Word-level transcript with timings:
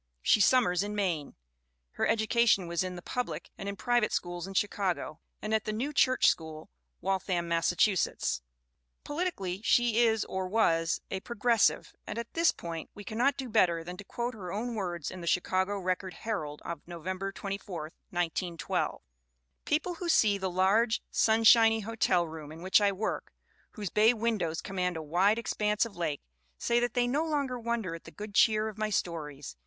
She 0.23 0.41
summers 0.41 0.81
in 0.81 0.95
Maine. 0.95 1.35
Her 1.91 2.07
education 2.07 2.65
was 2.65 2.83
in 2.83 2.95
the 2.95 3.03
public 3.03 3.51
and 3.55 3.69
in 3.69 3.75
pri 3.75 3.99
vate 3.99 4.11
schools 4.11 4.47
in 4.47 4.55
Chicago, 4.55 5.19
and 5.43 5.53
at 5.53 5.65
the 5.65 5.71
New 5.71 5.93
Church 5.93 6.27
School, 6.27 6.71
Waltham, 7.01 7.47
Massachusetts. 7.47 8.41
Politically 9.03 9.61
she 9.63 9.99
is, 9.99 10.25
or 10.25 10.47
was, 10.47 11.01
a 11.11 11.19
Progressive; 11.19 11.93
and 12.07 12.17
at 12.17 12.33
this 12.33 12.51
point 12.51 12.89
we 12.95 13.03
cannot 13.03 13.37
do 13.37 13.47
better 13.47 13.83
than 13.83 13.95
to 13.97 14.03
quote 14.03 14.33
her 14.33 14.51
own 14.51 14.73
words 14.73 15.11
in 15.11 15.21
the 15.21 15.27
Chicago 15.27 15.77
Record 15.77 16.15
Herald 16.15 16.63
of 16.65 16.81
November 16.87 17.31
24, 17.31 17.81
1912: 18.09 19.03
"People 19.65 19.93
who 19.93 20.09
see 20.09 20.39
the 20.39 20.49
large, 20.49 21.03
sunshiny 21.11 21.81
hotel 21.81 22.27
room 22.27 22.51
in 22.51 22.63
which 22.63 22.81
I 22.81 22.91
work, 22.91 23.31
whose 23.73 23.91
bay 23.91 24.15
windows 24.15 24.61
command 24.61 24.97
a 24.97 25.03
wide 25.03 25.37
expanse 25.37 25.85
of 25.85 25.95
lake, 25.95 26.21
say 26.57 26.79
that 26.79 26.95
they 26.95 27.05
no 27.05 27.23
longer 27.23 27.59
wonder 27.59 27.93
at 27.93 28.05
the 28.05 28.09
good 28.11 28.33
cheer 28.33 28.67
of 28.67 28.79
my 28.79 28.89
stories. 28.89 29.55